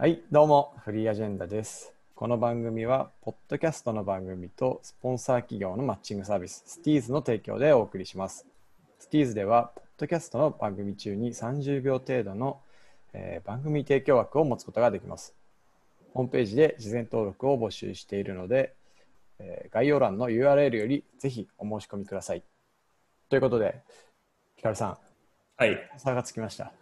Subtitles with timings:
[0.00, 1.92] はい、どうも、フリーアジェンダです。
[2.14, 8.46] この番組は、ポッドキャストの番組とスポンサー企業のマッチングサービス、スティーズの提供でお送りします。
[8.98, 12.62] スティーズでは、ポッドキャストの番組中に30秒程度の、
[13.12, 15.34] えー番組提供枠を持つことができます。
[16.14, 18.74] ホームページで事前登録を募集しているので、
[19.38, 22.42] えー概要欄の URL よりぜひお申し込みください。
[23.28, 23.82] ということで、
[24.56, 24.98] ヒカルさん、
[25.58, 25.74] はい。
[25.74, 26.72] スポンサーがつきました。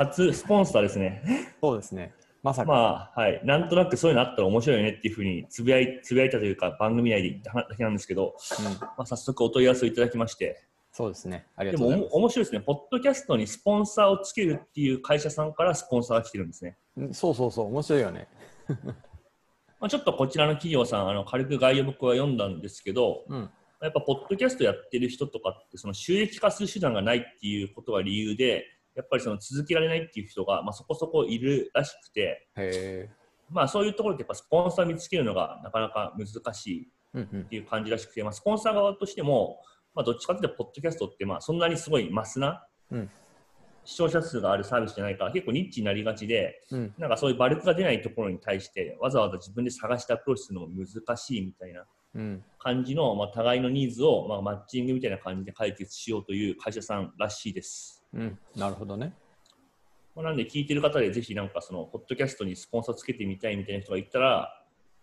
[0.00, 1.22] 初スポンサーですね。
[1.60, 2.14] そうですね。
[2.42, 2.72] まさか。
[2.72, 3.42] まあ、はい。
[3.44, 11.46] なんとなくそういうのあったら面白いよねっていうふうにつぶやいつぶやいたというか、番組内で言っただけなんですけど、うん、まあ、早速お問い合わせをいただきまして、そうですね。
[11.54, 12.16] ありでもおがとうございます。
[12.16, 12.60] 面白いですね。
[12.60, 16.78] ポッドキャストにスポンサーをつけるっていう会社さんからスポンサーが来てるんですね。
[16.96, 18.26] うんそうそうそう、面白いよね。
[19.78, 23.50] まあ、ちょっとこちらの企業さん、あの軽く概要僕は読んだんですけど、うん。
[23.82, 33.10] やっぱポッドキャストやってる人とかってその収益化する手段がないっていうことが理由でやっぱりその続けられないっていう人が、まあ、そこそこいるらしくて。
[33.52, 36.86] まあ、そういうところでやっぱスポンサー見つけるのがなかなか難しいっ。
[37.48, 39.60] ていう感じらしくて、まあ、スポンサー側としても、
[39.94, 43.10] まあ、どっちかというとポッドキャストってまあそんなにすごいマスなうん
[43.82, 46.94] 視聴者数があるサービスじゃないから結構ニッチになりがちでうん。
[46.98, 52.44] なんかそういうバルクが出ないところに対してわざわざ自分で探してアプローチするのも難しいみたいなうん。
[52.58, 57.99] 感じの、まあ、互いのニーズを、まあ、マッチングみたいな感じで解決しようという会社さんらしいです。
[58.14, 58.38] うん。
[58.56, 59.12] なるほどね。
[60.14, 64.52] まあ、なんで聞いてる方でぜひなんかそのポッドキャストにスポンサーつけてみたいみたいな人がいたら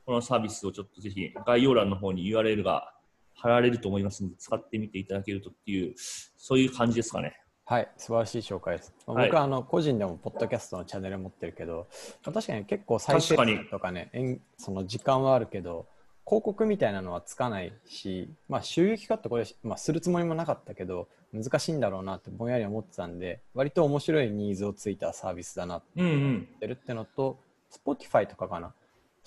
[0.05, 2.93] このサービスをちょっとぜひ概要欄の方に URL が
[3.35, 7.39] 貼られると思いますので使ってみていただけるとっていうそういう感じですかね。
[7.65, 7.91] はい。
[7.97, 8.93] 素晴らしい紹介です。
[9.05, 11.87] はい僕はあの個人でもポッドキャストのチャンネル持ってるけど、
[12.23, 15.85] まあ確かに結構再生確かに数とかね、えんその時間はあるけど、
[16.27, 26.47] 広告みたいなのはつかないし、まあ収益化ってこれ、まあ、するつもりもなかったけど、難しいんだろうなってぼんやり思ってたんで、割と面白いニーズをついたサービスだなってうんうん。
[26.55, 27.39] ってるってのと、
[27.71, 28.73] Spotify とかかな。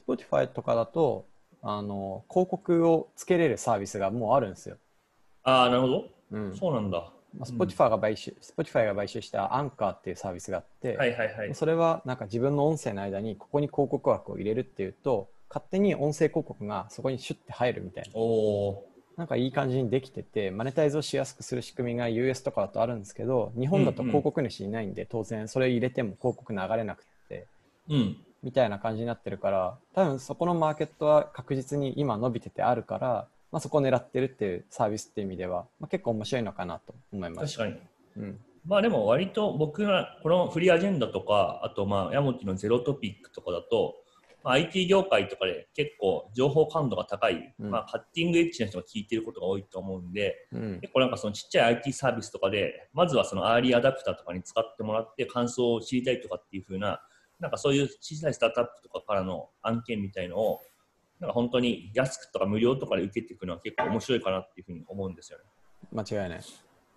[0.07, 1.27] Spotify とかだと、
[1.63, 4.77] あの、広告をつけれるサービスがもうあるんですよ。
[5.43, 6.05] ああ、なるほど。
[6.33, 6.55] うん。
[6.55, 7.11] そうなんだ。
[7.39, 11.55] まあ、Spotify が買収、Spotify が買収したアンカーっていうサービスがあって、はいはいはい。
[11.55, 18.11] それはなんか自分の音声の間にここに広告枠を入れるっていうと、勝手に音声広告がそこにシュッて入るみたいな。
[19.17, 27.95] なんかいい感じにできてて、マネタイズをしやすくする仕組みが US とかだとあるんですけど、日本だと広告主いないんで、当然それ入れても広告流れなくて、ー。
[27.95, 28.17] うん。
[28.43, 37.59] みたいな感じになってるから、多分そこのマーケットは確実に今伸びててあるから、まあ、そこを狙ってるっていうサービスっていう意味では、まあ、結構面白いのかなと思います。
[37.59, 37.77] 確か
[38.17, 38.25] に。
[38.25, 38.41] うん。
[38.67, 43.97] まあでも割と僕がこのフリーアジェンダとか、あとまあヤモティのゼロトピックとかだと、
[44.43, 50.81] まあ、IT 業界とかで結構情報感度が高い、うんまあ、カッティングエッジな人が聞いてることが多いと思うんで、うん。
[50.81, 57.01] 結構なんかそのちっちゃい IT サービスとかで、まずはそのアーリーアダプターとかに使ってもらって感想を知りたいとかっていう風な、
[57.39, 60.61] なんかそういう小さいスタートアップとかからの案件みたいのを、
[61.19, 65.45] なんか本当に安くとか無料とかで受けていくのは結構面白いかなっていう風に思うんですよね。
[65.93, 66.39] 間違いない。
[66.39, 66.41] なん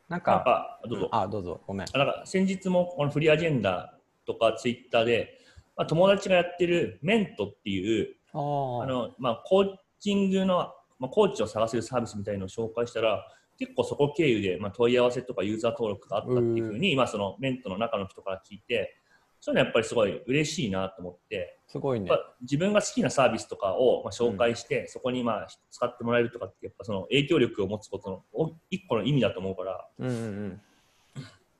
[0.09, 1.09] なんか、か、どうぞ。
[1.11, 1.87] あ、どうぞ、ごめん。
[1.91, 5.39] あなんか先日もこのフリーアジェンダとかツイッターで、
[5.75, 13.25] まあ、友達がやってるメントっていうあの、まあ、コーチングの、まあ、コーチを探せるサービスみたいなのを紹介したら
[13.57, 18.95] 結構そこ経由で、まあ、問い合わせとかユーザー登録があったっていうふうに、まあ、そのメントの中の人から聞いて
[19.43, 22.09] そういうのはやっぱりすごい嬉しいなと思って、すごいね
[22.43, 30.61] 自分が好きなサービスとかを、まあ、紹介して、そこに、まあ、使ってもらえるとかってやっぱその影響力を持つことのお一個の意味だと思うからうんうんうん。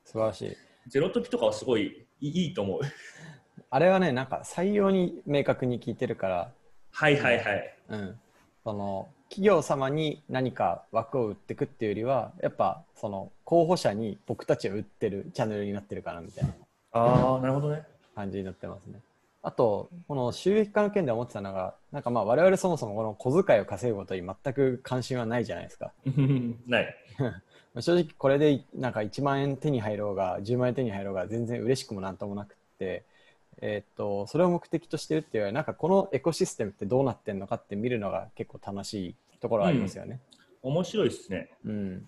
[0.02, 0.56] 素晴らしい。
[0.88, 2.80] ゼロトピとかはすごいいいと思う。
[3.74, 6.52] あれはね、なんか採用に明確に聞いてるから、
[6.92, 7.74] はいはいはい。
[7.88, 8.20] うん。
[8.62, 16.54] その、企業様に何か枠を売っていくっていうよりは、やっぱ、その、候補者に僕たちを売ってるチャンネルになってるかなみたいな
[16.92, 17.82] ああ、なるほどね。
[18.14, 19.00] 感じになってますね。
[19.42, 25.90] あと、この収益化の件で思ってたのが、なんかまあ我々そもそもこの小遣いを稼ぐことに全く関心はないじゃないですか。
[26.68, 26.96] ない。
[27.80, 33.02] 正直これでなんか1万円手に入ろうが10万円手に入ろうが全然嬉しくもなんともなくって、
[33.60, 40.20] えーっとそれを目的としてるっていうよりはなんかこのエコシステムってどうなってんのかって見るのが結構楽しいところはありますよね。
[40.62, 41.50] 面白いですね。
[41.64, 42.06] うん。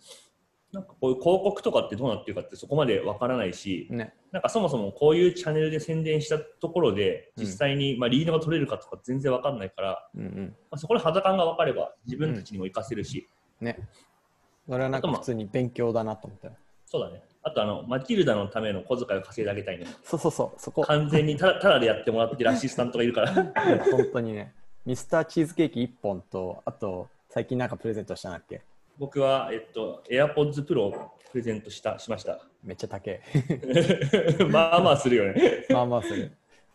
[0.73, 4.15] なんかこういう広告とかってどうなってるかってそこまでわからないし、ね。
[4.33, 10.57] なんかそもそもこういうチャンネルで宣伝したところでうん実際にまあリードが取れるかとか全然わかんないから、うんうん。
[10.71, 13.29] まあ、そこで肌感が分かれば自分たちにも活かせるし、
[13.61, 13.79] ね。
[14.69, 16.51] それはなんか普通に勉強だなと思った。
[16.87, 17.23] そうだね。
[17.47, 19.87] あとあの、マキルダのための小遣いを稼いであげたいね。
[20.03, 20.83] そうそうそう、そこ。
[20.83, 23.33] 完全にただただでやってもらってるアシスタントがいるから。
[23.89, 24.53] 本当にね。
[24.85, 28.63] ミスターチーズケーキ1本と、あと、最近なんかプレゼントしたんだっけ
[28.99, 32.41] 僕は、えっと、AirPods Pro をプレゼントしたしました。
[32.65, 33.21] めっちゃ高い。
[34.51, 35.67] まあまあするよね。
[35.71, 36.33] まあまあする。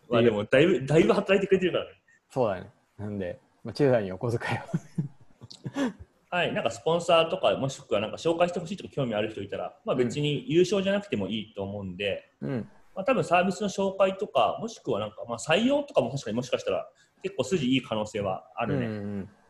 [0.08, 1.90] まあでも、だいぶ、だいぶ働いてくれてるからね。
[2.30, 2.70] そうだね。
[2.96, 5.92] なんで、まあ、チューダーにお小遣いを。
[6.32, 12.68] はい、なんかスポンサーとか、もしくはなんか紹介してほしいとか興味ある人いたら、まあ別に優勝じゃなくてもいいと思うんで、うん。
[12.96, 16.88] まあ多分サービスの紹介とか、もしくはなんか、まあ採用とかも確かにもしかしたら
[17.22, 18.86] 結構筋いい可能性はあるね。
[18.86, 18.98] うんうん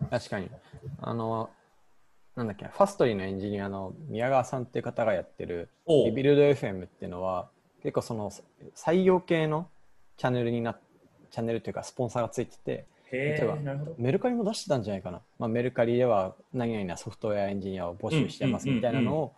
[0.00, 0.50] うん、確かに。
[1.00, 1.50] あの、
[2.34, 7.48] なんだっけ、ファストリーのエンジニアの宮川さんっていう方がやってるリビルド FM っていうのは、
[7.84, 8.32] 結構その
[8.74, 9.68] 採用系の
[10.16, 10.76] チャンネルにな
[11.30, 13.58] チャンネルというかスポンサーがついてて、へ例えば。
[13.98, 15.20] メルカリも出してたんじゃないかな。
[15.38, 19.34] まあ、メルカリでは何々なソフトウェアエンジニアを募集してますみたいなのを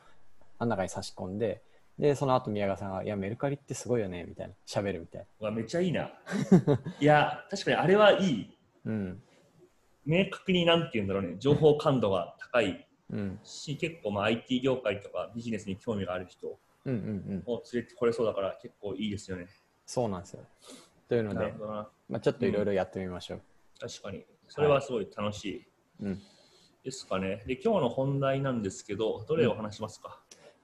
[0.59, 1.61] あん中に差し込んで、
[1.99, 5.27] で、その後宮川さんが、いや、メルカリってすごいよね、みたいな、喋るみたいな。
[5.41, 6.11] うわめっちゃいいな。
[7.01, 8.59] いや、確かにあれはいい。
[8.85, 9.23] うん。
[10.05, 13.39] 明確になんて言うんだろうね、情報感度が高いうん。
[13.43, 17.03] し、結構まあ IT 業界とかビジネスに興味がある人うんうんう
[17.37, 17.43] ん。
[17.47, 19.49] を連れてこれそうだから結構いいですよね。
[19.87, 20.41] そうなんですよ。
[21.09, 21.53] というので。
[22.09, 23.43] まあ、ちょっといろいろやってみましょう。
[23.81, 24.25] 確かに。
[24.49, 25.67] それはすごい楽しい
[26.01, 26.23] うん。
[26.85, 27.43] ですかね。
[27.47, 30.21] で、今日の本題なんですけど、どれを話しますか、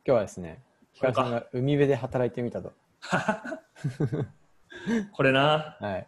[0.06, 0.62] 今日はですね、
[0.92, 2.72] ヒカルさんが海辺で働いてみたと。
[5.12, 5.76] これな。
[5.80, 6.06] はい。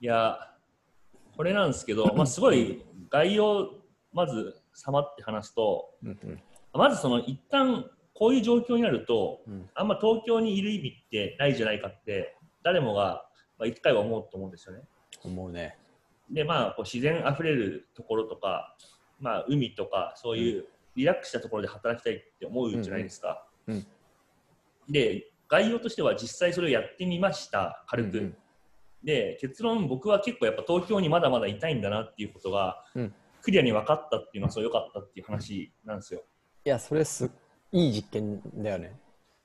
[0.00, 0.56] いや、
[1.36, 3.74] これなんですけど、まあ、すごい概要、
[4.12, 6.42] まずさまって話すと、うんうん。
[6.72, 13.26] まずその一旦こういう状況になると、うんあんま東京にいる意味ってないじゃないかって、誰もが、
[13.58, 14.82] まあ、一回は思うと思うんですよね。
[15.28, 15.76] 思うね。
[16.30, 18.76] で、まあ、こう自然あふれるところとか、
[19.18, 23.46] まあ、海とか、そういうリラックスしたところで働きたいって思うじゃないですか。
[23.66, 23.86] うんうん
[24.88, 28.18] で、概要としては実際それをやってみました、軽く。
[28.18, 28.36] うんうん
[29.02, 36.22] で、結論、僕は結構やっぱ東京にまだまだいたいんだなっていうことが、うんクリアに分かったっていうのはそう良かったっていう話なんですよ。
[36.62, 37.30] いや、それす、
[37.72, 38.94] いい実験だよね。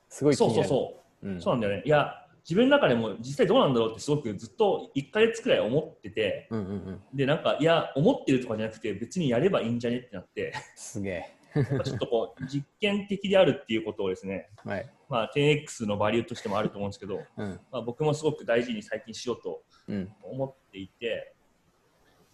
[0.09, 0.53] すごい気そう。
[0.53, 1.29] そうそう。
[1.29, 1.83] うんそうなんだよね。
[1.85, 7.01] いや、自分の中でも実際どうなんだろうってすごくずっと1ヶ月くらい思ってて、うんうんうん。
[7.11, 11.35] で、なんか、いや、思ってるとかじゃなくて、別にやればいいんじゃねってなって、すげえ。
[11.83, 14.89] ちょっとこう、実験的であるっていうことをですね、 はい。
[15.09, 17.59] まあ、10X のバリューとしてもあると思うんですけど、うん。
[17.71, 20.13] まあ、僕もすごく大事に最近しようとうん。
[20.21, 21.33] 思っていて、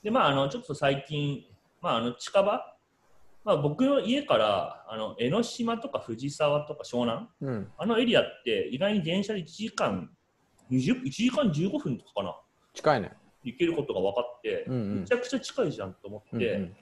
[0.04, 1.46] で、まあ、あの、ちょっと最近、
[1.80, 2.71] まあ、あの、近場、
[3.44, 7.72] まあ、僕の家から、あの、江ノ島とか藤沢とか湘南、うん。
[7.78, 10.10] あのエリアって意外に電車で1時間、
[10.70, 12.36] 20 1時間15分とかかな、
[12.74, 13.12] 近いね。
[13.44, 16.76] 行けることが分かって、うんうんめちゃくちゃ近いじゃんと思って、うんうん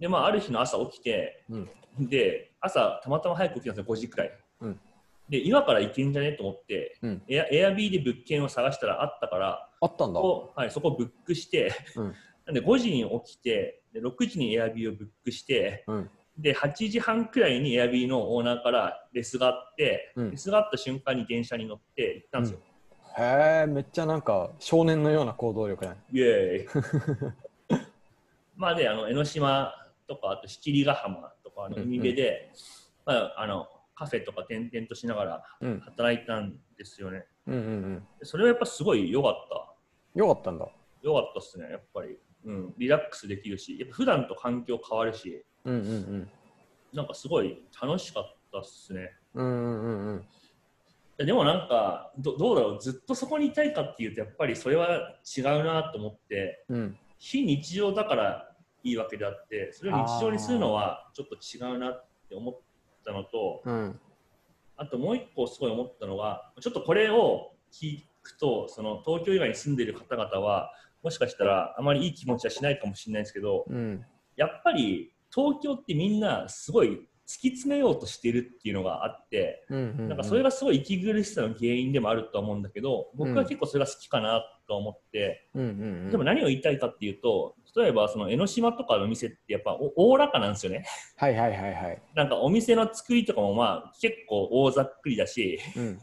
[0.00, 1.68] で、まあ、ある日の朝起きて、うん
[2.00, 4.38] で、朝たまたま早く起きたんですよ、5時くらい。
[4.62, 4.80] うん
[5.28, 10.20] で、今から行けんじゃねと思って、うんエアエアビーで物件を探したらあったから、あったんだ。
[10.20, 12.14] そこ,、はい、そこブックして、うん
[12.46, 16.10] なんで5時に起きて、で6時にエアビーをブックして、うん。
[16.36, 22.58] で、8時半くらいにエアビーのオーナーからレスがあって、うんレスがあった瞬間に電車に乗って行ったんですよ。
[23.16, 25.96] へえ、めっちゃなんか少年のような行動力だね。
[26.12, 27.84] イエーイ
[28.56, 29.72] まあで、あの江ノ島
[30.08, 32.50] とか、あと七里ヶ浜とか、あのうんうん海辺で、
[33.06, 35.80] まあ、あのカフェとか転々としながらうん。
[35.80, 37.24] 働いたんですよね。
[37.46, 38.06] うんうんうん。
[38.18, 39.74] でそれはやっぱすごい良かった。
[40.18, 40.68] よかったんだ。
[41.02, 42.18] 良かったっすね、やっぱり。
[42.44, 46.30] うん、リラックスできるし、やっぱ普段と環境変わるし、うんうんうん。
[46.92, 49.12] なんかすごい楽しかったっすね。
[49.34, 50.24] うんうんうん
[51.16, 56.98] でもなんかど、どうだろう、ずっとそこにいたいかっていうと、やっぱりそれは違うなと思って、うん。
[57.18, 58.50] 非日常だから
[58.82, 62.58] いいわけであって、それを日常にするのはちょっと違うなって思っ
[63.04, 64.00] たのと、うん。
[64.76, 70.72] あともう一個すごい思ったのが、ちょっとこれを聞くと、その東京以外に住んでいる方々は、
[71.04, 74.02] もしかしたらあまりいい気持ちはしないかもしれないですけど、うん。
[74.36, 80.08] やっぱり東京ってみんなすごい突き詰めようとしているっていうのがあって、うんうん。
[80.08, 85.72] なんかそれがすごい息苦しさの原因でもあるとは思うんだけど、僕は結構それが好きかなと思って、うんうんう
[86.08, 86.10] ん。
[86.10, 90.86] でも何を言いたいかっていうと、例えばその江ノ島とかの店ってやっぱおおおらかなんですよね。
[91.16, 92.02] はいはいはいはい。
[92.14, 96.00] なんかお店の作りとかもまあ結構大ざっくりだし、うん。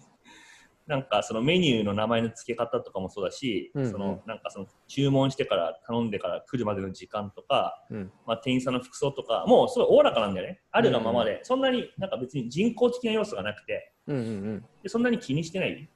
[0.91, 8.11] なんかそのメニューの名前の付け方とかもそうだし、うんうんそのなんかその注文してから頼んでから来るまでの時間とか、うん。
[8.27, 10.59] まあ、店員さんの服装とか、もうすごいおおらかなんだよね。
[10.69, 14.65] あるがままで、そんなになんか別に人工的な要素がなくて、うんうんうん。
[14.83, 15.89] でそんなに気にしてない？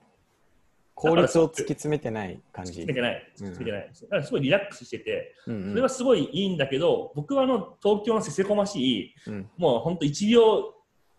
[0.93, 2.71] 効率を突き詰めてない感じ。
[2.71, 3.15] 詰めてない。
[3.41, 3.91] うん詰めてない。
[4.03, 10.73] だからすごいリラックスしてて、うんうんそれはすごいいいんだけど、僕はあの東京のせせこましい、うんもう本当1秒、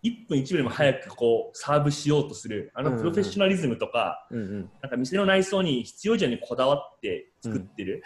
[0.07, 8.03] 1分1秒でも早くこうサーブしようとする、あのプロフェッショナリズムとか、なんか店の内装に必要以上にこだわって作ってる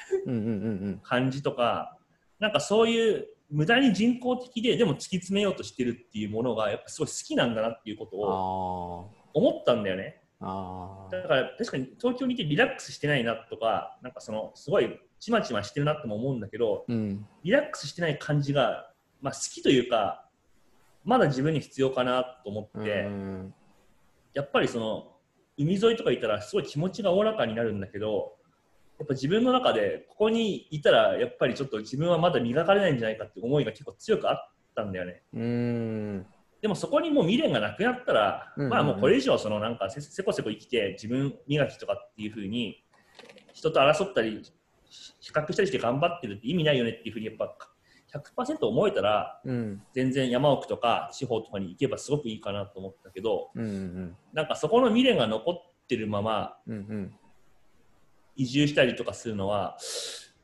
[1.03, 1.97] 感じとか、
[2.39, 10.21] なんかそういう無駄に人工的ででも突き詰めようとしてるっていうものがやっぱすごい好きなんだなっていうことをあ思ったんだよね。
[10.39, 11.07] あ。
[11.11, 17.25] だから確かに東京にいてリラックスしてないなとか、なんかそのすごいちまちましてるなとも思うんだけど、うん。
[17.43, 18.89] リラックスしてない感じが、
[19.21, 20.25] まあ、好きというか、
[21.03, 23.53] まだ自分に必要かなと思って、うん。
[24.33, 25.11] やっぱりその
[25.57, 28.35] 海沿いとかいたらすごい気持ちがおおらかになるんだけど、
[28.99, 35.23] やっぱ自分の中でここにいたらやっぱりちょっと自分はまだ磨かれないんじゃないかって思いが結構強くあったんだよね。
[35.33, 36.25] うん。
[36.61, 42.83] でもそこにもう未練がなくなったら、うんうんうんまあもうこれ以上そのなんかせせこせこ生きて自分磨きとかっていうふうに
[43.53, 44.43] 人と争ったり
[44.89, 47.55] し比較したりして頑張ってるって意味ないよねっていうふうにやっぱ
[48.13, 49.81] 100%思えたらうん。
[49.93, 53.63] 全然山奥とか地方とかに行けばすごくいいかなと思ったけどうん。
[53.63, 54.17] うん。
[54.33, 56.73] なんかそこの未練が残ってるままうん。
[56.73, 57.13] うん。
[58.35, 59.77] 移住したりとかするのは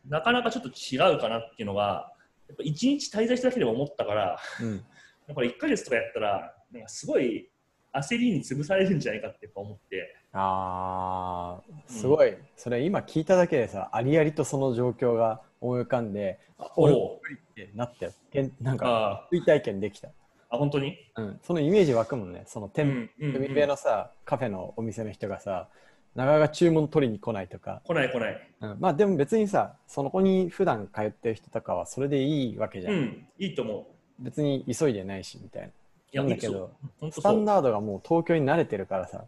[0.07, 2.11] なかなかちょっと違うかなっていうのが
[2.47, 4.85] やっぱ1日滞在しただけでも思ったからうん。
[5.33, 7.49] これ1ヶ月とかやったらなんかすごい
[7.93, 18.11] 焦りに潰されるんじゃないかって思ってああ、すごい、それ今聞いただけでさ、ありありとその状況が思い浮かんで、あ俺おう無理ってなったよ。
[18.31, 20.09] けんなんか、あ追体験できた。
[20.49, 20.97] あ本当に？
[21.15, 22.43] うん、そのイメージ湧くもんね。
[22.45, 23.35] その店、うんうんうん。
[23.37, 25.67] 海辺のさ、カフェのお店の人がさ、
[26.15, 28.49] なかなか注文取りに来ないとか、来ない来ない。
[28.61, 32.93] うん、まあでも別にさ、その子に普段通ってる人とかはそれでいいわけじゃん。
[32.93, 33.27] うん。
[33.37, 33.87] いいと思
[34.19, 34.23] う。
[34.23, 35.67] 別に急いでないしみたいな。
[35.67, 35.71] い
[36.11, 36.71] やなんだけど
[37.11, 39.25] スタンダードがもう東京に慣れてるからさ、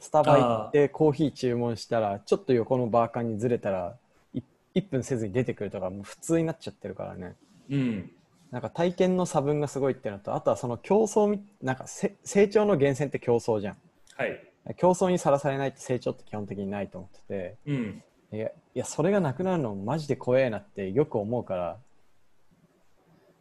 [0.00, 3.94] スタバ行ってコーヒー注文したら、ちょっと横のバーカンにずれたら、い
[4.74, 7.36] 1分せずに出てくるとか、もう普通になっちゃってるからね。
[7.70, 8.10] うん。
[8.50, 13.76] なんか体験の差分がすごいっていうのと、あとはその競争み、なんかせ成長の源泉って競争じゃん。
[14.16, 14.44] はい。
[14.76, 18.02] 競争にさらされないって成長って基本的にないと思ってうん。
[18.30, 21.78] て、いや、いやそれがなくなるのマジで怖えなってよく思うから、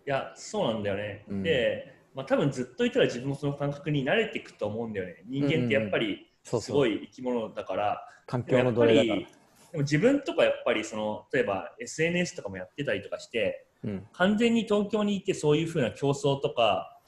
[0.05, 1.43] いやそうなんだよね、うん。
[1.43, 5.24] で、まあ、多分ずっといたら自分もその感覚に慣れていくと思うんだよね。
[5.27, 9.27] 人間ってやっぱりすごい生き物だから、環境の奴隷だから。
[9.27, 9.37] で
[9.77, 14.07] も自分とかやっぱりその例えば SNS とかもやってたりとかしてうん。
[14.13, 17.00] 完全に東京にいてそういうふうな競争とか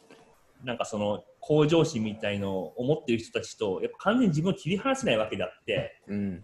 [0.64, 6.44] なんかその向上心みたいのを思ってる人たちとやっぱ完全に自分を切り離せないわけであってうん。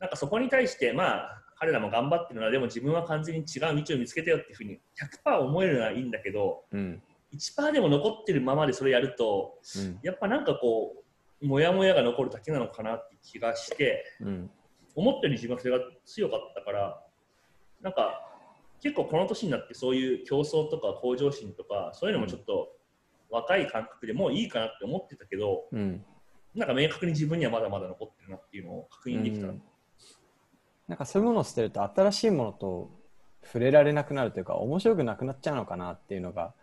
[0.00, 4.80] なんかそこに対してまあ彼らも頑張ってるのはでも自分は完全に違う道を見つけたよっていうふうに
[5.24, 7.02] 100%思えるのはいいんだけどうん。
[7.32, 10.00] 1%でも残ってるままでそれやるとうん。
[10.02, 10.94] やっぱなんかこ
[11.42, 14.50] うモヤモヤが残るだけなのかなって気がしてうん。
[14.94, 17.02] 思ったより自分はそれが強かったから
[17.82, 18.30] なんか
[18.80, 22.72] 結構この年になってそういう競争とか向上心とかそういうのもちょっと
[23.30, 26.04] 若い感覚でもういいかなって思ってたけどうん。
[26.54, 29.62] なんか明確に自分にはまだまだ残ってるなっていうのを確認できた、うん。
[30.86, 32.90] なんかそういうものを捨てると新しいものと
[33.42, 36.54] 触れられなくなるというか面白くなくなっちゃうのかなっていうのが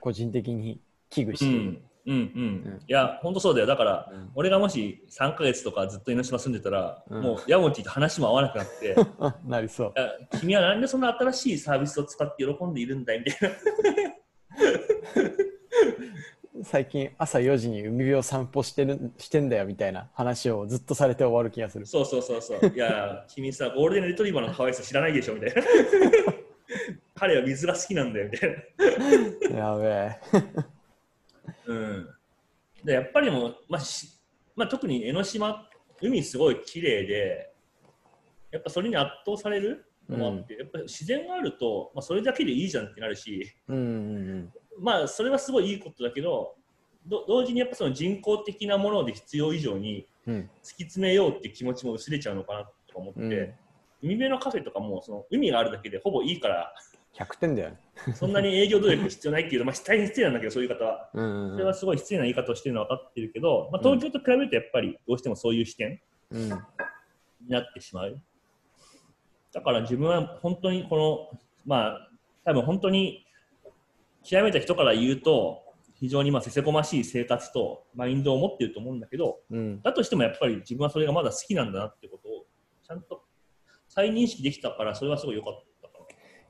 [0.00, 2.80] 個人的に危惧してうんうんうん。
[2.88, 3.66] いや本当そうだよ。
[3.66, 4.30] だからうん。
[4.34, 7.22] 俺がもし3ヶ月とかずっと江ノ島住んでたら、うん。
[7.22, 8.96] もうヤモティと話も合わなくなって
[9.46, 9.94] なりそう。
[10.40, 13.56] 君はなんでそんな新しいサービスを使って喜んでいるんだいみたいな。
[16.64, 21.86] 最近朝4時に海辺を散歩してるしてんだよみたいな話をずっとされて終わる気がする。
[21.86, 22.72] そうそうそうそう。
[22.74, 25.62] いや、君さ、ゴールデンレトリバーの可愛さ知らないでしょみたいな。
[27.14, 28.50] 彼は水が好きなんだよみたい
[29.50, 29.58] な。
[29.58, 30.18] やべえ
[31.68, 32.08] うん。
[32.84, 34.18] でやっぱりもう、まあし
[34.56, 35.68] まあ、特に江ノ島、
[36.02, 37.52] 海すごい綺麗で、
[38.50, 46.56] やっぱそれに圧倒されるのもあって、やっぱり自然があると、まあ、それだけでいいじゃんってなるし、うんうんまあ、それはすごいいいことだけど、
[47.06, 50.40] ど同時にやっぱその人工的なもので必要以上にうんうん。
[50.40, 53.54] 突き詰めようって気持ちも薄れちゃうのかなとか思って、うん。
[54.02, 56.74] 海辺のカフェとかもその海があるだけでほぼいいから
[57.18, 57.76] 100点だよね。
[58.14, 61.10] そんなに営業努力必要ないっていうのは、まあ、大変失礼なんだけどそういう方は。
[61.12, 66.42] うんそれはすごい失礼な言い方をしてるのは分かってるけど、まあ、東京と比べるとやっぱりどうしてもそういう視点うん。
[66.44, 66.50] に
[67.48, 68.20] なってしまう。
[69.52, 70.96] だから自分は本当にこ
[71.32, 72.10] のまあ
[72.44, 73.26] 多分本当に
[74.22, 79.82] 極めた人から言うと非常にまあせせこましい生活とマインドを持ってると思うんだけどうん。
[79.82, 82.46] だとしてもやっぱり自分はそれがまだ好きなんだなってことを
[82.86, 83.24] ちゃんと
[83.88, 85.68] 再認識できたからそれはすごい良かった。
[85.77, 85.77] か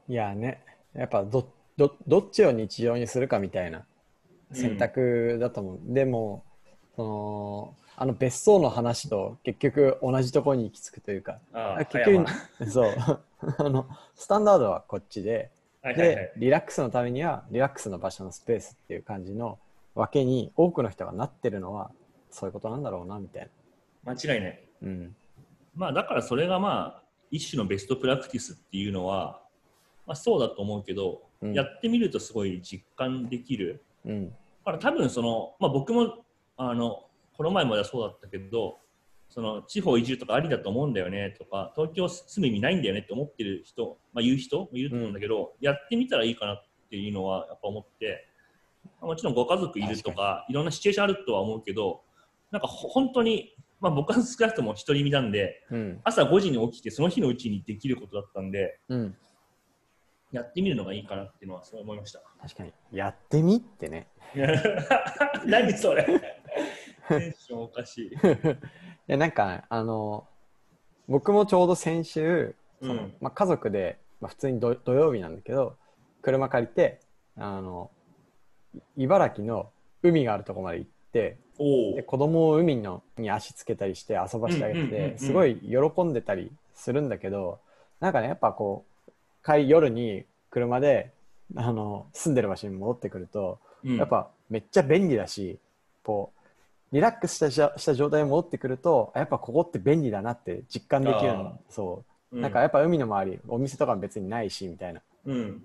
[0.09, 0.63] いやね
[0.95, 3.85] やっぱどどどっちを日常にするかみたいな
[4.53, 6.45] 選択だと思う、でも
[6.97, 11.61] そのあの別荘の話と結局同じところに行き着くというかな。
[11.61, 12.95] ああ、結局そう
[13.59, 13.87] あの
[14.17, 15.51] スタンダードはこっちで
[15.83, 19.59] はいはいはいで、リラックスのためにはリラックスの場所のスペースっていう感じの
[19.95, 21.91] わけに多くの人がなってるのは
[22.31, 23.49] そういうことなんだろうなみたい
[24.05, 24.15] な。
[24.15, 24.65] 間違いない。
[24.83, 25.17] うん。
[25.75, 29.43] まあだからそれがまあ一種のベストプラクティスっていうのは
[30.09, 31.53] まあ、そうだと思うけど、うん。
[31.53, 33.85] やってみるとすごい実感できる。
[34.05, 34.31] うん。
[34.31, 34.35] だ
[34.65, 36.25] から多分その、まあ、僕も
[36.57, 37.05] あの
[37.37, 38.79] この前まではそうだったけど
[39.29, 48.27] その地方移住とかありだと思うんだよねとか東京住む意味ないんだよねって思ってる人、まあ、言う人もいると思うんだけど、やってみたらいいかなっていうのはやっぱ思って
[48.85, 52.03] まあもちろんご家族いるとかいろんなシチュエーションあるとは思うけど
[52.51, 56.01] なんかほ本当に、まあ、僕は少なくとも独り身なんでうん。
[56.05, 59.17] 朝5時に起きてその日のうちにできることだったんでうん
[60.33, 62.21] やってみるのがいいかなっていうのはそう思いました。
[62.41, 62.73] 確かに。
[62.93, 64.09] やってみってね。
[65.47, 66.05] 何それ。
[67.09, 68.07] テンションおかしい。
[68.09, 68.11] い
[69.07, 70.27] やなんかあの
[71.09, 73.15] 僕もちょうど先週その、うん。
[73.21, 75.77] まあ、家族で、まあ、普通に土土曜日なんだけど
[76.21, 77.01] 車借りて
[77.37, 77.91] あの
[78.75, 79.71] い茨城の
[80.03, 87.61] 海があるところまで行っておで子供を海のに足つけたりして遊ばしてあげてすごい喜んでたりするんだけど
[88.01, 88.88] なんかねやっぱこう
[89.49, 91.13] 帰夜に車で
[91.57, 93.97] あの住んでる場所に戻ってくるとうん。
[93.97, 95.59] やっぱめっちゃ便利だし
[96.05, 101.59] こうリラックスしたした状態に戻ってくるとあやっぱここって便利だなって実感できるの。
[101.69, 102.39] そう。
[102.39, 105.01] うなんかやっぱ海の周りお店とかも別にないしみたいな。
[105.27, 105.63] うん、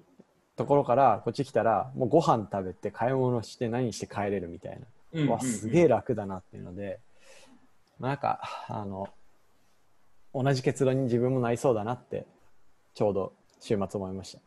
[0.56, 5.22] ところからこっち来たらもうご飯食べて買い物して何して帰れるみたいな。
[5.22, 7.00] うんわすげえ楽だなっていうので、
[8.00, 9.08] まあなんかあの
[10.34, 12.26] 同じ結論に自分もなりそうだなって
[12.96, 14.42] ちょうど週末思いました。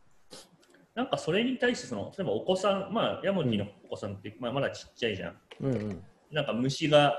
[0.93, 5.35] なんかそれに対してその例えばお子さんまあヤモティのお子さんって、まあ、まだちっちゃいじゃん。
[5.61, 7.15] うんうん、なんか虫が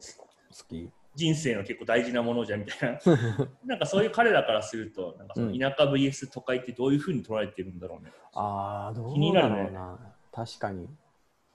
[0.00, 0.88] 好き？
[1.16, 2.98] 人生の結構大事なものじゃんみたいな。
[3.66, 5.58] なんかそういう彼らからするとなんかそのうん。
[5.58, 9.48] 田舎 VS 都会ってどういうふうに捉えてるんだろうね、ああど気にうだな。
[9.48, 9.98] るねろうな
[10.32, 10.88] 確かに。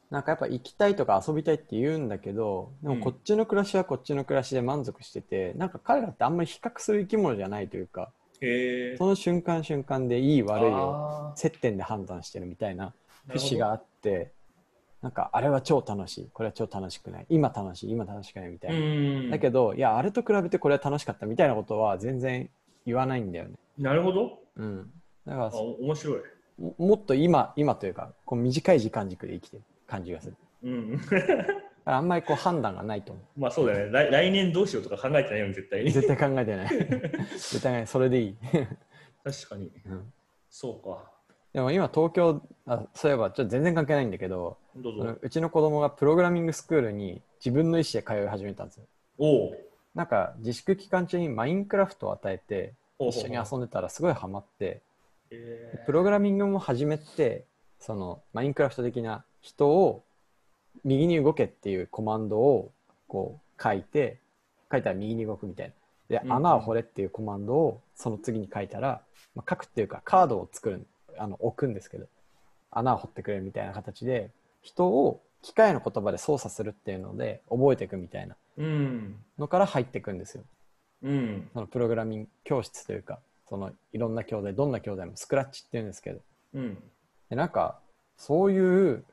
[0.09, 3.01] なんかやっぱ行きたいとか遊びたいって言うんだけどでもうん。
[3.01, 8.11] こっちの暮らしはこっちの暮らしで満足してて、なんか彼らってあんまり比較する生き物じゃないというか
[8.97, 12.93] その瞬間瞬間でいい悪いをあ接点で判断してるみたいな
[13.29, 14.31] 節があって
[15.01, 16.29] なんかあれは超楽しい。
[16.33, 17.25] これは超楽しくない。
[17.29, 17.91] 今楽しい。
[17.91, 19.29] 今楽しくないみたいな、うん。
[19.29, 22.49] だけどいやあれと比べてこれは楽しかったみたいなことは全然
[22.87, 24.39] 言わないんだよね、なるほど。
[24.57, 24.91] うん、
[25.25, 26.21] だからあ面白い、
[26.59, 30.35] ももっと今今というかこう短い時間軸で生きてる感じがする。
[30.63, 31.01] うん、
[31.85, 33.91] あんまりこう判断がないと思まあそうだよね。
[33.91, 35.91] 来来年どうしようとか考えてないよね絶対うに。
[35.91, 36.69] 絶対考えてない。
[37.37, 38.37] 絶対ないそれでいい、
[39.23, 39.71] 確かに。
[39.85, 40.13] うん。
[40.49, 41.11] そうか。
[41.53, 48.85] でも今東京あそういえばちょっと全然関係ないんだけどどううちの子供がプログラミングスクールに自分の意思で通い始めたんですよ。
[49.19, 49.57] おう。
[49.93, 54.81] なんか自粛期間中にマインクラフトを与えて一緒に遊んでたらすごいハマって
[55.29, 57.45] えプログラミングも始めて
[57.79, 60.03] そのマインクラフト的な人を
[60.83, 62.71] 右に動けっていうコマンドを
[63.07, 64.19] こう書いて
[64.71, 65.73] 書いたら右に動くみたいな。
[66.07, 69.01] で穴を掘れっていうコマンドをその次に書いたら、
[69.33, 70.85] まあ、書くっていうかカードを作る
[71.17, 72.05] あの置くんですけど
[72.69, 74.29] 穴を掘ってくれるみたいな形で
[74.61, 79.15] 人を機械の言葉で操作するっていうので覚えていくみたいなうん。
[79.37, 80.43] のから入っていくんですよ。
[81.03, 81.49] うん。
[81.53, 86.19] そのプログラミング教室というかそのいろんな教材どんな教材もスクラッチっていうんですけど。
[86.55, 86.77] うん。
[87.29, 87.79] でなんか
[88.17, 89.03] そういう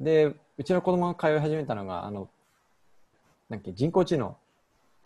[0.00, 2.28] でうちの子供が通い始めたのがあの
[3.48, 4.36] なんか人工知能。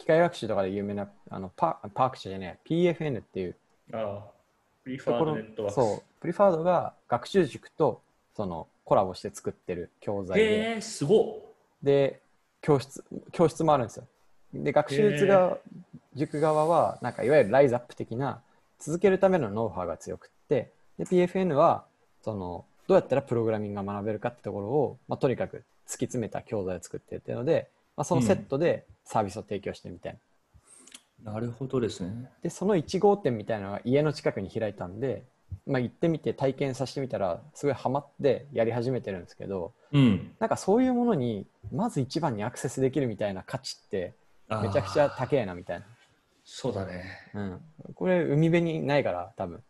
[0.00, 3.56] 機械学習とかで有名なあのパパーク社じゃねえ PFN っていう。
[3.92, 4.40] ああ。
[4.82, 6.20] プリファードネットワークそう。
[6.20, 8.00] プリファードが学習塾と
[8.34, 10.72] そのコラボして作ってる教材で。
[10.72, 11.24] へえすごっ。
[11.82, 12.20] で
[12.62, 14.06] 教室教室もあるんですよ。
[14.54, 15.58] で学習塾側
[16.14, 18.40] 塾側はなんかいわゆるライズアップ的な
[18.78, 20.72] 続けるためのノウハウが強くって。
[20.98, 21.84] で PFN は
[22.22, 25.64] そのどうやったらプログラミングが学べるかってところを、まあ、とにかく突き
[26.06, 30.18] 詰めた教材を作ってるっていうので、まあ、そのセットでサービスを提供してるみたい
[31.22, 32.28] な、なるほどですね。
[32.42, 35.22] でその1号店みたいなのが家の近くに開いたんで、
[35.68, 40.32] まあ、行ってみて体験させてみたらすごいハマってやり始めてるんですけどうん。
[40.40, 44.14] なんかそういうものにまず一番にアクセスできるみたいな価値って
[44.48, 45.82] めちゃくちゃ高えなみたい
[46.44, 47.04] そうだね。
[47.34, 47.60] な、うん、
[47.94, 49.62] これ海辺にないから多分、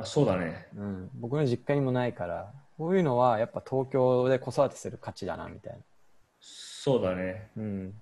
[0.00, 0.66] まあそうだね。
[0.74, 5.78] うん、僕の実家にもないからこういうのはやっぱ東京で子育てする価値だなみたいな、
[6.40, 7.50] そうだね。
[7.56, 7.94] うん、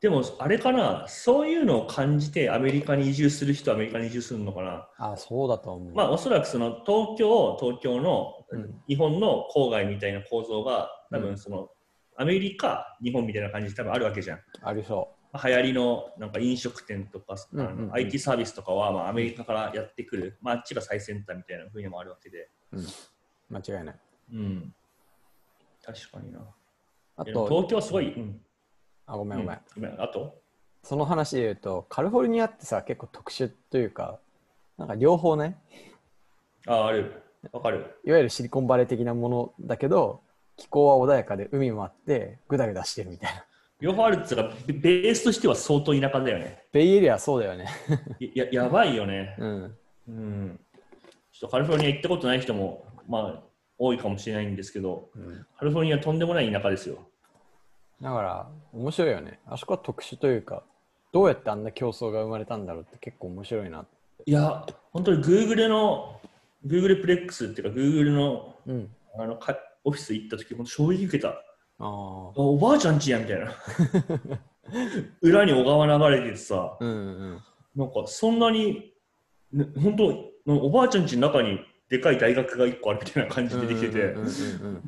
[0.00, 1.06] でもあれかな？
[1.06, 4.88] そういうのを感じてアメリカに移住する人はアメリカに移住するのかな？
[4.98, 8.74] あそうだと思う、まあおそらくその東京東京のうん。
[8.88, 11.22] 日本の郊外みたいな構造が多うん。
[11.22, 11.68] 分その
[12.16, 14.40] アメリカ日本みたいな感じで多分あるわけじゃん。
[14.62, 17.92] ありそ流行りのなんか飲食店とか、うんうんうん。
[17.92, 22.86] IT サービスとかはまあアメリカからやってくる、まあ、あっちが最先端みたいな分野もあるわけで、う、うん、
[23.50, 23.96] 間違いない。
[24.32, 24.74] うん、
[25.84, 26.40] 確かにな。
[27.16, 28.40] あと東京はすごい、うん、
[29.06, 29.60] あごめんごめん。
[29.74, 30.40] ごめんあと？
[30.82, 34.20] その話で言うとカリフォルニアってさ結構特殊というか
[34.76, 35.58] なんか両方ね。
[36.66, 37.22] あ、ある。
[37.52, 38.00] わかる。
[38.04, 40.22] いわゆるシリコンバレー的なものだけど、
[40.56, 43.44] 気候は穏やかで海もあって、ぐだぐだしてるみたいな。
[43.80, 46.64] 両方あるっつうか、ベベースとしては相当田舎だよね。
[46.72, 47.68] ベイエリアはそうだよね。
[48.18, 49.36] やややばいよね。
[49.38, 49.76] うん。
[50.08, 50.60] うん。
[51.32, 53.42] ちょっとカリフォルニア行ったことない人も、まあ、
[53.78, 56.98] 多いかもしれないんですけど、うんカリフォルニアとんでもない田舎ですよ。
[58.02, 59.38] だから、面白いよね。
[59.46, 60.64] あそこは特殊というか、
[61.12, 63.86] どうやってあんな競争が生まれたんだろうって結構面白いな。
[64.26, 66.20] いや、本当に Google の、
[66.66, 68.90] Google プレックスっていうか、Google のうん。
[69.16, 71.42] あのかオフィス行った時、本当衝撃受けた。
[71.78, 71.84] あ
[72.36, 73.54] おばあちゃんちやみたいな。
[75.22, 77.40] 裏に小川流れててさ、うんうん。
[77.76, 78.92] なんかそんなに、
[79.52, 84.14] ね、本当、おばあちゃんちの中にでかい大学が1個あるみたいな感じでできてて、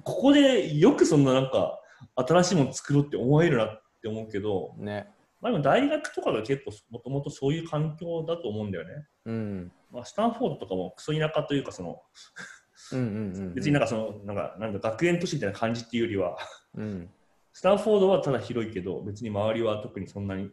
[0.05, 1.81] ここでよくそんななんか
[2.17, 4.85] 新しいもの作ろうって思えるなって思うけど、うん。
[4.85, 5.09] ね。
[5.41, 9.07] まあ、でも大学とかが結構もともとそういう環境だと思うんだよね。
[9.25, 9.73] うん。
[9.91, 12.03] まあ、スタンフォードとかもクソ田舎というかその。
[13.55, 16.37] 別になんかそのなんかなんか学園都市みたいな感じっていうよりは
[16.77, 17.11] うん。
[17.53, 20.51] スタンフォードはただ広いけど別に周りは特にそんなに栄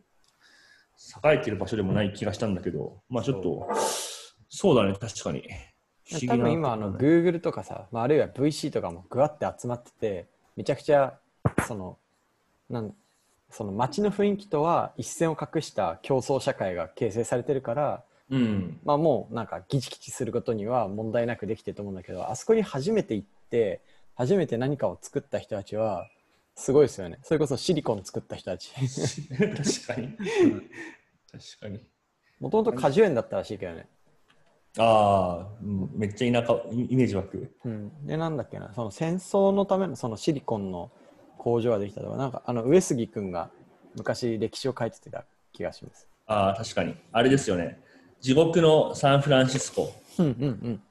[1.36, 3.68] えてる場所でもない気がしたんだけどまあちょっと
[4.50, 5.44] そうだね確かに。
[6.28, 11.20] 多分今あの Google とかさ、まあ、あるいは VC とかもぐわって集まっててめちゃくちゃ
[11.68, 11.98] その
[12.70, 12.94] なん
[13.50, 18.80] その街の雰囲気とは一線を画した競争社会が形成されてるから、うん。
[18.84, 23.82] まあ、もうなんかギチギチすることには問題なくできてると思うんだけどあそこに初めて行って
[24.16, 26.08] 初めて何かを作った人たちは
[26.56, 27.20] すごいですよね。
[27.22, 28.74] それこそシリコン作った人たち。
[28.74, 30.18] 確かに。
[31.32, 31.80] 確かに。
[32.40, 33.88] もともと果樹園だったらしいけどね。
[34.80, 37.56] ああ、うんめっちゃ田舎イイメージ湧く。
[37.64, 38.74] うん、でなんだっけな。
[38.74, 40.92] その戦争のためのそのシリコンの
[41.38, 43.52] 工場ができたとかなんかあの上杉君が
[43.96, 46.08] 昔歴史を書いてた気がします。
[46.26, 46.96] ああ確かに。
[47.12, 47.80] あれですよね
[48.22, 49.94] 地獄のサンフランシスコ。
[50.20, 50.82] うんうんうん。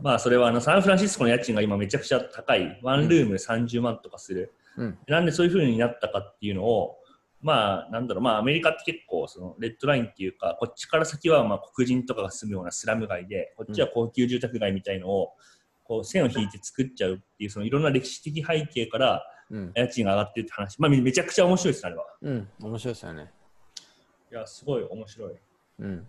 [0.00, 2.80] まあそれはあのサンフランシスコの家賃が今めちゃくちゃ高い。
[2.82, 4.98] ワンルームで30万とかする、うん。
[5.06, 6.96] なんでそういう風になったかっていうのを
[7.40, 8.22] まあなんだろう。
[8.22, 15.32] まあアメリカって結構そのレッドラインっていうかこっちから先はまあ黒人とかが住むようなスラム街でこっちは高級住宅街みたいのを
[15.84, 19.72] こう線を引いて作っちゃうっていうそのいろんな歴史的背景からうん。
[19.74, 20.80] 家賃が上がってるって話。
[20.80, 22.04] まあめめちゃくちゃ面白いですあれは。
[22.22, 22.48] うん。
[22.62, 23.30] 面白いですよね。
[24.32, 25.32] いやすごい面白い。
[25.80, 26.06] うん。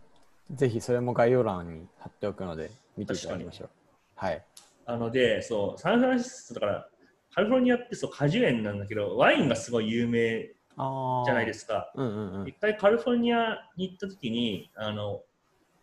[0.51, 3.69] ぜひそれも概要欄に貼っておくので見ていただきましょう。
[4.15, 4.43] はい。
[4.85, 6.87] あのでそうサンフランシスコだから
[7.33, 11.91] カリフォルニアってそう果樹園なんだけどワインがすごい有名あじゃないですすか。
[11.95, 15.21] うんうんうん一回カリフォルニアに行った時にあの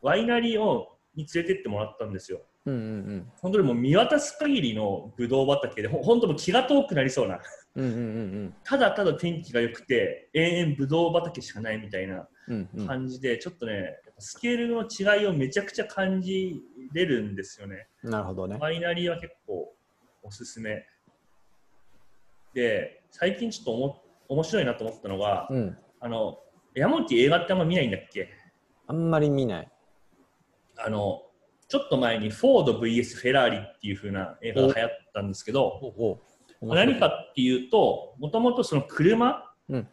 [0.00, 2.40] ワイナリーをに連れてってもらったんですよ。
[2.64, 7.40] うんうん本当にもう見渡す限りのブドウ畑でほ本当もう気が遠くなりそうな
[7.74, 17.86] うんうんうんただただ天気が良くて永遠ブドウ畑しかないみたいなうんうんうん感じで、ちょっとねスケールの違いをめちゃくちゃ感じれるんですよね。
[18.02, 18.56] なるほどね。
[18.60, 19.74] ワイナリーは結構
[20.22, 20.84] おすすめ。
[22.54, 25.76] で、最近ちょっとおも面白いなと思ったのが、うん。
[26.00, 26.38] あの、
[26.74, 28.28] 山本映画ってあんま見ないんだっけ？
[28.86, 29.70] あんまり見ない。
[30.76, 31.22] あの、
[31.68, 35.94] ちょっと前にフォード VS フェラーリっていう風な映画が流行ったんですけど、
[36.60, 39.86] 何かっていうと、もともとその車うんっ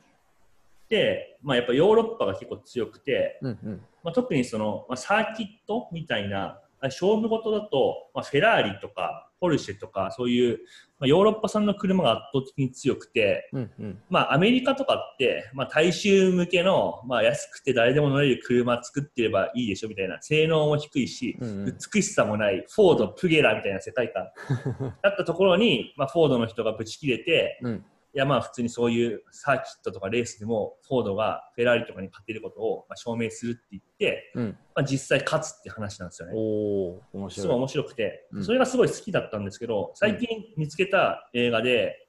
[0.90, 10.60] て、まあ、やっぱヨーロッパが結構強くて、うんうんまあ、特にその、まあ、サーキットみたいなあ勝負事だと、まあ、フェラーリとかポルシェとかそういう、
[11.00, 14.02] まあ、ヨーロッパ産の車が圧倒的に強くて、うんうん。
[14.10, 21.78] まあ、アメリカとかって、まあ、大衆向けの、まあ、安くて誰でも乗れる車作ってればいいでしょみたいな性能も低いし、うんうん。
[21.94, 24.28] 美しさもないフォード、プゲラみたいな世界観。
[25.02, 34.58] だったところに、まあ、フォードの人がぶち切れて、うんいやまあ普通にそういうサーキットとかレースでもフォードがフェラーリとかに勝てることをまあ証明するって言って、うん。
[34.76, 36.34] まあ、実際勝つって話なんですよね。
[36.36, 37.42] おお面白い。
[37.42, 38.44] すごい面白くて、うん。
[38.44, 42.08] それがすごい好きだったんですけど、最近見つけた映画で、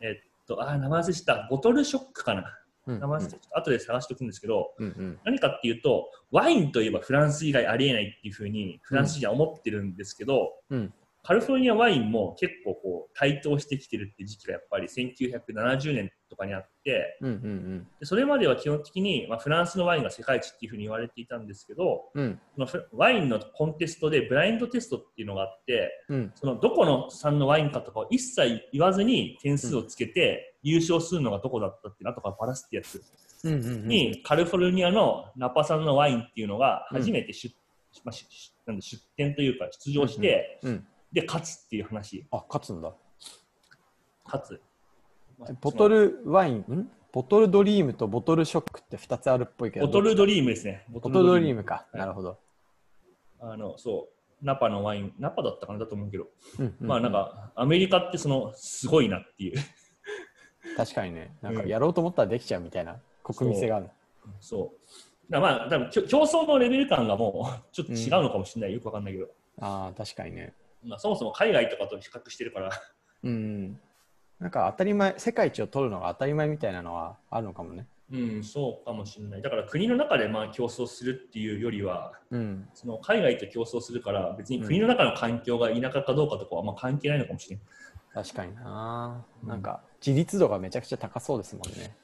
[0.00, 2.42] えっと、あー、名前忘れした、ボトルショックかな。
[2.86, 3.58] うん名前忘れた。
[3.58, 5.18] 後で探しておくんですけど、うんうん。
[5.24, 10.92] 何かっていうと、ワインといえばフランス以外ありえないっていうふうに、フランス人は思ってるんですけど、うん
[11.28, 22.24] カリフォルニアワインも結構こう台頭してきてるって時期がやっぱり1970年とかにあって、うんうんでそれまでは基本的に、まあ、フランスのワインが世界一っていうふうに言われていたんですけど、うん。
[22.24, 26.32] うんそのフワインのコンテストでブラインドテストっていうのがあって、うん。
[26.34, 33.02] そのどこの産のワインかとかを一切言わずに点数をつけて、優勝するのがどこだったっていうの後からバラすってやつ。
[33.44, 37.54] うんうんうんに、カリフォルニアのナパ産のワインっていうのが初めて出,、
[38.02, 42.26] まあ、出出展というか出場して、うんで勝つっていう話。
[42.30, 42.92] あ勝つんだ。
[44.24, 44.60] 勝つ、
[45.38, 46.90] まあボトルワインん？
[47.12, 49.86] ボトルドリームとボトルショックって2つあるっぽいけど。
[49.86, 50.84] ボトルドリームですね。
[50.88, 51.96] ボボトルドリームムか、い。
[51.96, 52.38] なるほど。
[53.40, 54.18] あのそう。
[54.40, 56.28] ナパのワイン、ナパだったかなだと思うけど、
[56.60, 59.58] うんうんまあなんかアメリカってそのすごいなっていう、
[60.76, 61.68] 確かにね、なんかうん。
[61.68, 63.88] やろうと思ったらできちゃうみたいな国民性がある。
[64.40, 64.72] そ
[65.28, 65.40] う。
[65.40, 69.26] まあ多分競争のレベル感がもうちょっと違うのかもしれない、よくわかんないけど、
[69.60, 70.52] ああ、確かにね。
[70.84, 72.70] まあそもそも海外とかと比較してるから、
[73.24, 73.80] うん。
[74.38, 77.86] なんか当たり前、世界一を取るのが当たり前みたいなのはあるのかもね。
[78.10, 79.42] うん、そうかもしれない。
[79.42, 82.68] だから国の中でまあ競争するっていうよりは、うん。
[82.72, 87.64] その海外と競争するから、別に国の中の環境が田舎かどうかとかはあんま関係ないのかもしれない。
[88.14, 89.24] 確かにな。
[89.42, 91.94] うんなんか自立度がめちゃくちゃ高そうですもんね。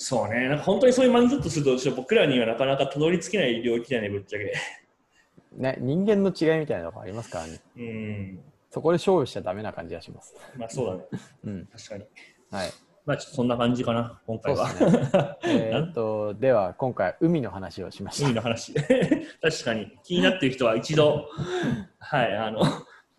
[0.00, 4.54] そうね、なんか本当にそういうマインドセットすると僕らにはなかなかたどり着けない領域だよね、ぶっちゃけ。
[5.52, 7.60] ね、人間の違いみたいなのがありますからね。
[7.76, 10.34] うん、そこで勝負しちゃダメな感じがします。
[10.56, 11.04] まあそうだね、
[11.44, 11.66] うん。
[11.66, 12.04] 確かに。
[12.50, 12.70] はい。
[13.06, 14.68] まあちょっとそんな感じかな、今回は。
[14.68, 14.74] ね。
[15.46, 18.26] えーっと、では今回海の話をしました。
[18.26, 18.74] 海の話。
[19.40, 21.26] 確かに気になってる人は一度、
[21.98, 22.62] はい、あの、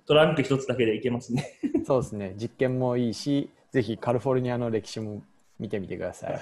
[0.06, 1.60] トランク一つだけでいけますね。
[1.86, 2.36] そうですね。
[2.36, 5.24] 実験もいいし、ぜひカリフォルニアの歴史も
[5.60, 6.40] 見てみてください。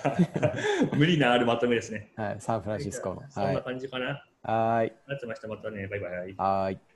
[0.96, 2.12] 無理なあるまとめですね。
[2.16, 2.36] はい。
[2.40, 3.24] サンフランシスコの。
[3.30, 3.64] そんなはい。
[3.64, 4.06] 感じかな。
[4.06, 4.94] はーい。
[5.08, 5.48] ありがとうございました。
[5.48, 6.38] またね、バイバイ。
[6.38, 6.87] はーい。